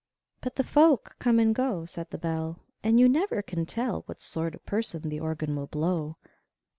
But 0.41 0.55
the 0.55 0.63
folk 0.63 1.15
come 1.19 1.37
and 1.37 1.53
go, 1.53 1.85
Said 1.85 2.09
the 2.09 2.17
Bell, 2.17 2.59
And 2.81 2.99
you 2.99 3.07
never 3.07 3.43
can 3.43 3.67
tell 3.67 4.01
What 4.07 4.19
sort 4.19 4.55
of 4.55 4.65
person 4.65 5.03
the 5.09 5.19
Organ 5.19 5.55
will 5.55 5.67
blow! 5.67 6.17